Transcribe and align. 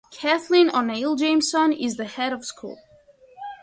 Kathleen 0.09 0.71
O'Neill 0.73 1.15
Jamieson 1.15 1.73
is 1.73 1.95
the 1.97 2.05
Head 2.05 2.33
of 2.33 2.43
School. 2.43 2.79